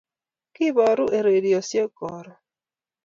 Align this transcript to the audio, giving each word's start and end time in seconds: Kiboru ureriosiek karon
Kiboru 0.53 1.03
ureriosiek 1.17 1.89
karon 1.97 2.27